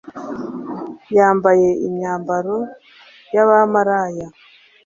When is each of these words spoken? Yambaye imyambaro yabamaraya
Yambaye 1.15 1.69
imyambaro 1.87 2.57
yabamaraya 3.35 4.27